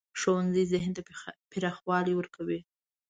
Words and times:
ښوونځی 0.19 0.63
ذهن 0.71 0.91
ته 0.95 1.01
پراخوالی 1.51 2.13
ورکوي 2.15 2.59